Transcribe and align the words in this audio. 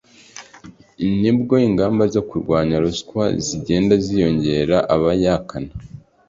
nubwo 1.19 1.53
ingamba 1.67 2.03
zo 2.13 2.21
kurwanya 2.29 2.75
ruswa 2.83 3.23
zigenda 3.45 3.93
ziyongera, 4.05 4.77
abayaka 4.95 5.55
na 5.65 5.71